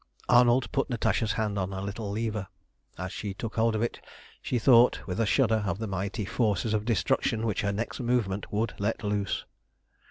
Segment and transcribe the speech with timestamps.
[0.27, 2.47] Arnold put Natasha's hand on a little lever.
[2.97, 4.03] As she took hold of it
[4.41, 8.51] she thought with a shudder of the mighty forces of destruction which her next movement
[8.51, 9.45] would let loose.